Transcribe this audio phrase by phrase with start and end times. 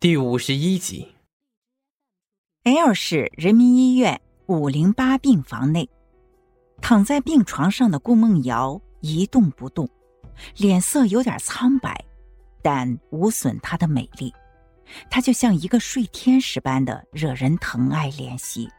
[0.00, 1.14] 第五十一集。
[2.62, 5.86] L 市人民医院五零八病房内，
[6.80, 9.86] 躺在病床上的顾梦瑶一动不动，
[10.56, 12.02] 脸色有点苍白，
[12.62, 14.32] 但无损她的美丽。
[15.10, 18.70] 她就像一个睡天使般的惹人疼爱怜惜。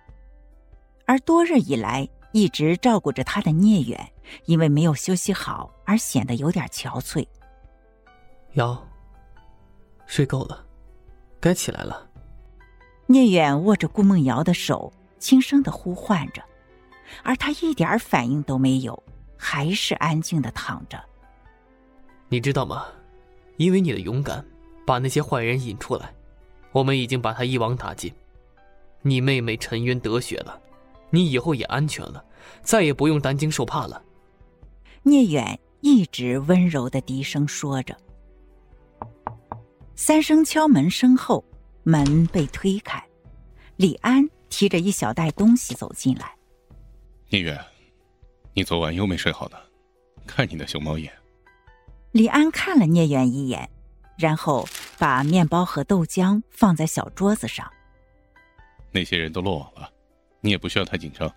[1.05, 4.11] 而多日以来一直照顾着她的聂远，
[4.45, 7.23] 因为没有休息好而显得有点憔悴。
[8.53, 8.83] 瑶，
[10.07, 10.65] 睡够了。
[11.41, 12.07] 该起来了。
[13.07, 16.41] 聂远握着顾梦瑶的手，轻声的呼唤着，
[17.23, 19.03] 而他一点反应都没有，
[19.35, 20.97] 还是安静的躺着。
[22.29, 22.85] 你知道吗？
[23.57, 24.45] 因为你的勇敢，
[24.85, 26.13] 把那些坏人引出来，
[26.71, 28.13] 我们已经把他一网打尽。
[29.01, 30.57] 你妹妹沉冤得雪了，
[31.09, 32.23] 你以后也安全了，
[32.61, 34.01] 再也不用担惊受怕了。
[35.03, 37.97] 聂远一直温柔的低声说着。
[40.03, 41.45] 三声敲门声后，
[41.83, 42.99] 门被推开，
[43.75, 46.35] 李安提着一小袋东西走进来。
[47.29, 47.63] 聂远，
[48.55, 49.57] 你昨晚又没睡好呢，
[50.25, 51.13] 看你的熊猫眼。
[52.13, 53.69] 李安看了聂远一眼，
[54.17, 54.67] 然后
[54.97, 57.71] 把面包和豆浆放在小桌子上。
[58.89, 59.87] 那些人都落网了，
[60.39, 61.31] 你也不需要太紧张，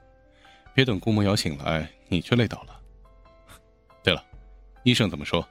[0.72, 2.80] 别等顾梦瑶醒来，你却累倒了。
[4.02, 4.24] 对了，
[4.84, 5.46] 医生怎么说？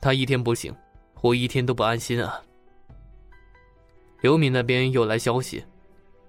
[0.00, 0.74] 他一天不醒。
[1.22, 2.42] 我一天都不安心啊！
[4.22, 5.64] 刘敏那边又来消息，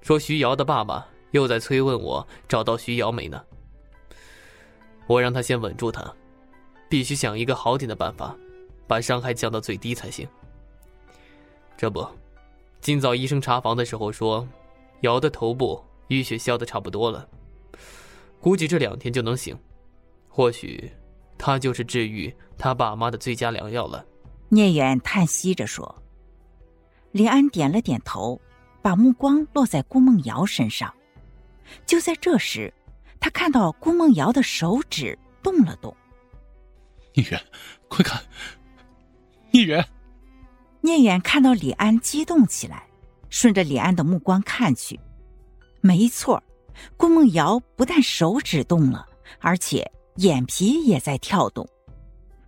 [0.01, 3.43] 说徐瑶的爸爸又在催问我找到徐瑶没呢。
[5.07, 6.13] 我让他先稳住他，
[6.87, 8.35] 必须想一个好点的办法，
[8.85, 10.27] 把伤害降到最低才行。
[11.75, 12.07] 这不，
[12.79, 14.47] 今早医生查房的时候说，
[15.01, 17.27] 瑶的头部淤血消的差不多了，
[18.39, 19.57] 估计这两天就能醒。
[20.29, 20.91] 或许，
[21.35, 24.05] 他就是治愈他爸妈的最佳良药了。
[24.49, 26.03] 聂远叹息着说
[27.11, 28.39] ：“李安点了点头，
[28.81, 30.93] 把目光落在顾梦瑶身上。
[31.85, 32.71] 就在这时，
[33.19, 35.95] 他看到顾梦瑶的手指动了动。
[37.15, 37.41] 聂远，
[37.87, 38.21] 快看！
[39.51, 39.83] 聂远！
[40.81, 42.85] 聂远看到李安激动起来，
[43.29, 44.99] 顺着李安的目光看去，
[45.81, 46.43] 没错，
[46.97, 49.07] 顾梦瑶不但手指动了，
[49.39, 51.67] 而且眼皮也在跳动。”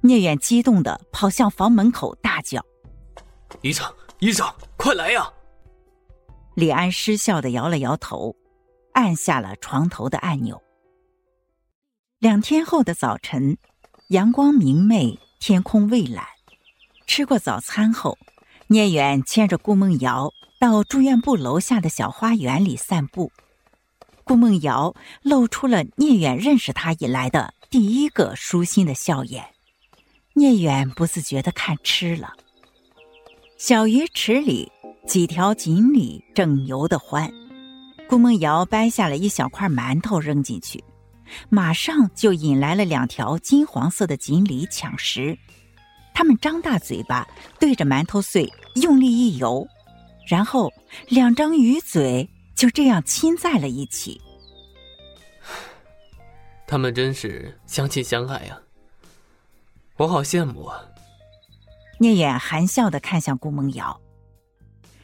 [0.02, 2.64] 聂远激动的跑向房门口，大叫
[3.62, 4.48] ：“医生，医生，
[4.78, 5.32] 快来呀！”
[6.56, 8.36] 李安失笑的摇了摇头，
[8.94, 10.62] 按下了床头的按钮。
[12.20, 13.58] 两天后的早晨，
[14.10, 16.26] 阳光明媚，天空蔚蓝。
[17.08, 18.18] 吃过早餐后，
[18.68, 23.32] 聂远牵着顾梦瑶到住院部楼下的小花园里散步。
[24.24, 29.55] 顾梦瑶露出了聂远认识他以来的第一个舒心的笑颜。
[30.38, 32.34] 聂远不自觉的看吃了。
[33.57, 34.69] 小鱼池里，
[35.07, 37.31] 几条锦鲤正游得欢。
[38.09, 40.84] 顾梦瑶掰下了一小块馒头扔进去，
[41.47, 45.38] 马上就引来了两条金黄色的锦鲤抢食。
[46.13, 47.25] 它们张大嘴巴
[47.57, 49.66] 对着馒头碎用力一游，
[50.28, 50.69] 然后
[51.07, 54.22] 两张鱼嘴就这样亲在了一起。
[56.67, 58.59] 他们真是相亲相爱呀！
[59.98, 60.84] 我好羡慕啊！
[62.00, 63.98] 聂远含笑的看向顾梦瑶，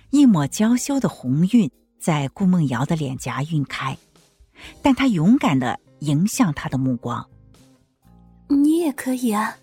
[0.10, 3.98] 一抹娇羞的红晕在顾梦瑶的脸颊晕开，
[4.82, 7.26] 但她勇敢的迎向他的目光。
[8.50, 9.56] 你也可以啊，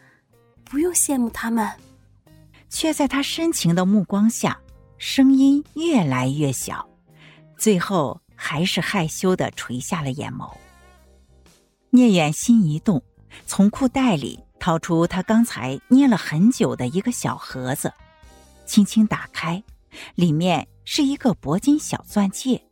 [0.64, 1.70] 不用羡慕他们。
[2.70, 4.58] 却在他深情的目光下，
[4.96, 6.88] 声音越来越小，
[7.58, 10.50] 最后还是害羞的垂下了眼眸。
[11.90, 13.02] 聂远心一动，
[13.46, 14.42] 从裤袋里。
[14.60, 17.92] 掏出他刚才捏了很久的一个小盒子，
[18.66, 19.62] 轻轻打开，
[20.14, 22.62] 里面是一个铂金小钻戒。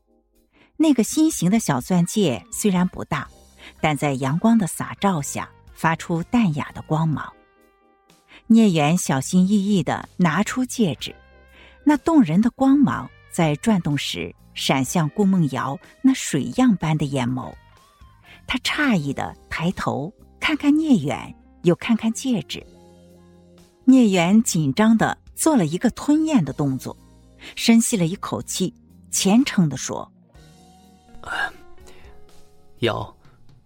[0.77, 3.27] 那个心形的小钻戒虽然不大，
[3.81, 7.33] 但在阳光的洒照下发出淡雅的光芒。
[8.47, 11.15] 聂远小心翼翼的拿出戒指，
[11.83, 17.53] 那动人的光芒在转动时闪向顾梦瑶那水样般的眼眸。
[18.47, 21.35] 他诧异的抬头看看聂远。
[21.67, 22.65] 又看看戒指，
[23.85, 26.97] 聂远紧张的做了一个吞咽的动作，
[27.57, 28.73] 深吸了一口气，
[29.11, 30.09] 虔诚的说
[32.79, 33.17] ：“瑶，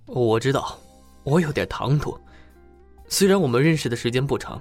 [0.07, 0.79] 我知道
[1.25, 2.19] 我有点唐突，
[3.07, 4.59] 虽然我们认识的时间不长，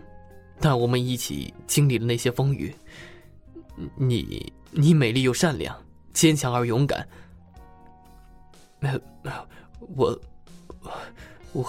[0.60, 2.76] 但我们一起经历了那些风雨。
[3.96, 5.74] 你，你美丽又善良，
[6.12, 7.08] 坚强而勇敢
[8.82, 8.92] 我。
[9.96, 10.22] 我，
[11.54, 11.66] 我。”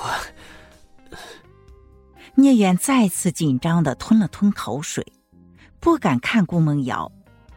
[2.40, 5.06] 聂远再次紧张的吞了吞口水，
[5.78, 7.10] 不敢看顾梦瑶，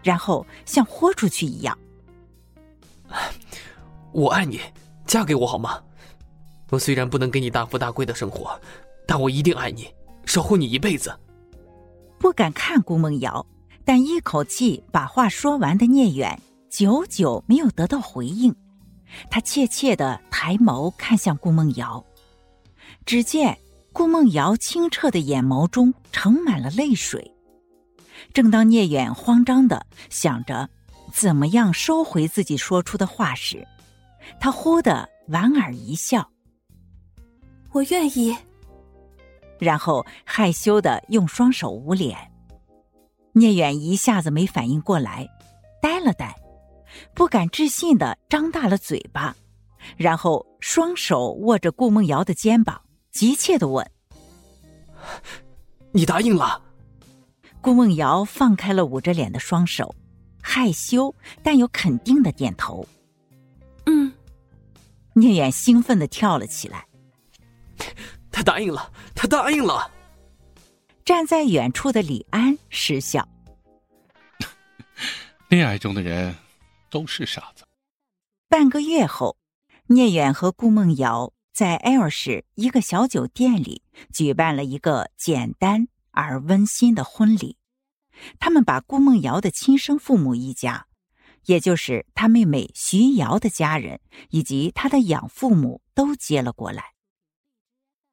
[0.04, 1.78] 然后像豁出去一样
[4.12, 4.60] ：“我爱你，
[5.06, 5.82] 嫁给我好吗？
[6.70, 8.60] 我虽然不能给你大富大贵的生活，
[9.08, 9.88] 但我一定爱你，
[10.26, 11.18] 守护你一辈子。”
[12.20, 13.46] 不敢看顾梦瑶，
[13.84, 16.40] 但一口气把话说完的聂远，
[16.70, 18.56] 久久没有得到回应。
[19.30, 22.04] 他怯怯的抬眸看向顾梦瑶，
[23.06, 23.58] 只见
[23.94, 27.32] 顾梦瑶清澈的眼眸中盛满了泪水。
[28.34, 30.68] 正当聂远慌张的想着
[31.14, 33.66] 怎么样收回自己说出的话时，
[34.40, 36.28] 他忽的莞尔一笑
[37.72, 38.36] ：“我愿意。”
[39.60, 42.18] 然后害羞的用双手捂脸。
[43.34, 45.28] 聂远一下子没反应过来，
[45.82, 46.36] 呆了呆，
[47.14, 49.36] 不敢置信的张大了嘴巴，
[49.98, 52.82] 然后双手握着顾梦瑶的肩膀，
[53.14, 53.90] 急切的问
[55.94, 56.62] ：“你答应了？”
[57.62, 59.96] 顾梦瑶放开了捂着脸的双手，
[60.42, 62.86] 害羞但又肯定的点头
[63.86, 64.12] ：“嗯。”
[65.16, 66.86] 聂远兴奋的跳了起来。
[68.32, 69.92] 他答应了，他答应了。
[71.06, 73.28] 站在远处的李安失笑。
[75.50, 76.36] 恋爱中的人
[76.90, 77.64] 都是傻子。
[78.50, 79.38] 半个月后，
[79.86, 87.58] 聂远和顾梦瑶在 L 市一个小酒店里举办了一个简单而温馨的婚礼。
[88.40, 90.88] 他们把顾梦瑶的亲生父母一家，
[91.46, 94.02] 也就是他妹妹徐瑶的家人
[94.32, 96.94] 以及他的养父母都接了过来。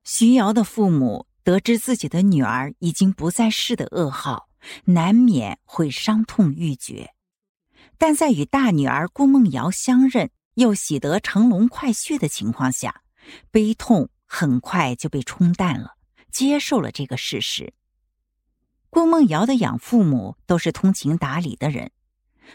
[0.05, 4.51] 徐瑶的父母得知自己的女儿已经不在世的噩耗，
[4.85, 7.15] 难免会伤痛欲绝。
[7.97, 13.03] 但在与大女儿顾梦瑶相认又喜得乘龙快婿的情况下，
[13.51, 15.97] 悲痛很快就被冲淡了，
[16.31, 17.73] 接受了这个事实。
[18.89, 21.93] 顾梦瑶的养父母都是通情达理的人。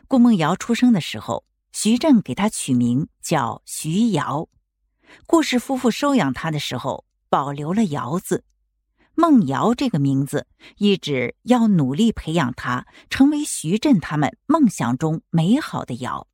[0.08, 4.48] 顾梦瑶出生的时候，徐振给她取名叫徐瑶。
[5.26, 7.06] 顾氏夫妇收养她的时候。
[7.28, 8.46] 保留了“瑶”字，
[9.16, 10.48] 梦瑶这个名字
[10.78, 16.28] 一直要努力培养她成为徐振他们梦想中美好的瑶。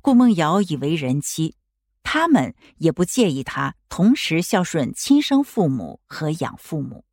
[0.00, 1.54] 顾梦瑶已为人妻，
[2.10, 7.04] 他们也不介意他同时孝顺亲生父母和养父母。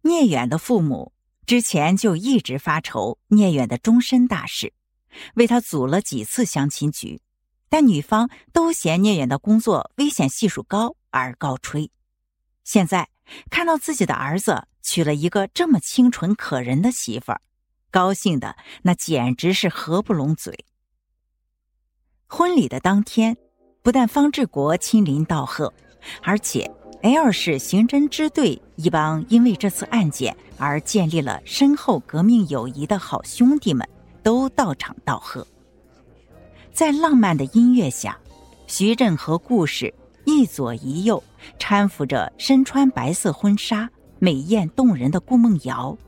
[0.00, 1.12] 聂远的父母
[1.44, 4.72] 之前就一直发愁聂远的终身大事，
[5.34, 7.20] 为他组了几次相亲局，
[7.68, 10.96] 但女方都嫌聂远的工作危险系数高。
[11.10, 11.90] 而告吹，
[12.64, 13.10] 现在
[13.50, 17.42] 看到自己的儿子娶了一个这么清纯可人的媳妇儿，
[17.90, 20.64] 高兴的那简直是合不拢嘴。
[22.26, 23.36] 婚礼的当天，
[23.82, 25.72] 不但方志国亲临道贺，
[26.22, 26.70] 而且
[27.02, 33.88] L 市刑侦支队一帮因为这次案件而建立了深厚革命友谊的好兄弟们
[34.22, 35.46] 都到场道贺。
[36.72, 38.16] 在浪漫的音乐下，
[38.66, 39.92] 徐振和顾氏。
[40.24, 41.20] 一左一右
[41.58, 43.90] 搀扶着身穿白色婚纱、
[44.20, 45.98] 美艳动人的顾梦瑶，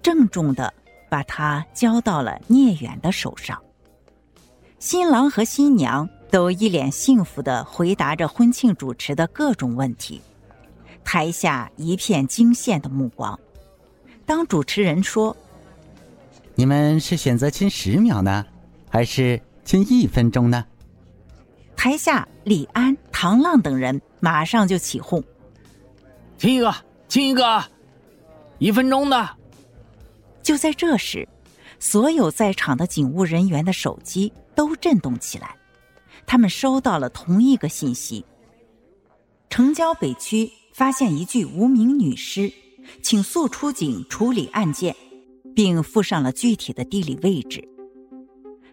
[0.00, 0.72] 郑重的
[1.10, 3.60] 把她交到了聂远的手上。
[4.78, 10.20] 新郎和新娘都一脸幸福的回答着婚庆主持的各种问题，
[11.04, 13.38] 台下一片惊羡的目光。
[14.26, 15.36] 当主持人说
[16.54, 18.44] ：“你们是选择亲十秒呢，
[18.90, 20.64] 还是亲一分钟呢？”
[21.76, 25.22] 台下，李安、唐浪等人马上就起哄
[26.38, 26.74] ：“亲一个，
[27.06, 27.62] 亲一个，
[28.58, 29.28] 一分钟的。”
[30.42, 31.28] 就在这时，
[31.78, 35.56] 所有在场的警务人员的手机都震动起来，
[36.26, 38.24] 他们收到了同一个信息：
[39.48, 42.52] 城郊北区发现一具无名女尸，
[43.02, 44.94] 请速出警处理案件，
[45.54, 47.66] 并附上了具体的地理位置。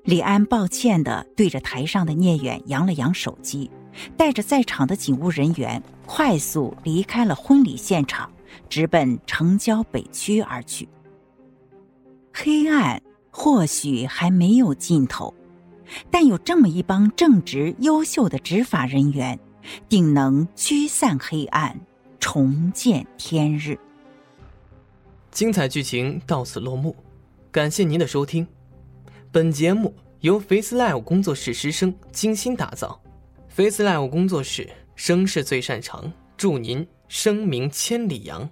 [0.03, 3.69] 李安抱歉的对着台上的聂远扬了扬手机，
[4.17, 8.31] 带着在场的警务人员快速离开了婚礼现场，
[8.67, 10.89] 直奔城郊北区而去。
[12.33, 15.31] 黑暗或许还没有尽头，
[16.09, 19.39] 但有这么一帮正直优秀的执法人员，
[19.89, 21.79] 定能驱散黑暗，
[22.19, 23.77] 重见天日。
[25.31, 26.95] 精彩剧情到此落幕，
[27.51, 28.45] 感谢您的收听。
[29.31, 33.01] 本节目由 Face Live 工作室师生精心打造
[33.47, 38.49] ，Face Live 工作室声势最擅长，祝您声名千里扬。